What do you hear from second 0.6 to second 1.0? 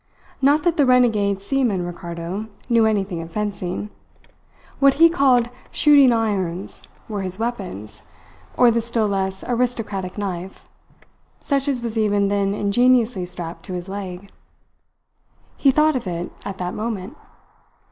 that the